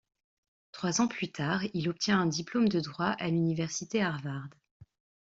Trois 0.71 0.99
ans 0.99 1.07
plus 1.07 1.31
tard, 1.31 1.61
il 1.75 1.87
obtient 1.87 2.19
un 2.19 2.25
diplôme 2.25 2.67
de 2.67 2.79
droit 2.79 3.11
à 3.19 3.27
l'Université 3.27 4.01
Harvard. 4.01 4.47